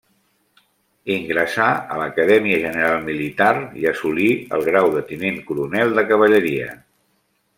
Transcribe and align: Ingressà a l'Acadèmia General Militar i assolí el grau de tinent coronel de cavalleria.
Ingressà 1.15 1.67
a 1.95 1.97
l'Acadèmia 1.99 2.57
General 2.63 2.97
Militar 3.11 3.51
i 3.81 3.87
assolí 3.93 4.31
el 4.59 4.67
grau 4.71 4.89
de 4.97 5.05
tinent 5.13 5.37
coronel 5.51 5.97
de 6.01 6.07
cavalleria. 6.15 6.75